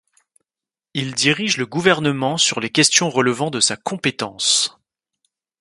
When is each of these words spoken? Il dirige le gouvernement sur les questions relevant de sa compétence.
Il 0.95 1.13
dirige 1.13 1.57
le 1.57 1.67
gouvernement 1.67 2.35
sur 2.35 2.59
les 2.59 2.71
questions 2.71 3.07
relevant 3.11 3.51
de 3.51 3.59
sa 3.59 3.77
compétence. 3.77 4.79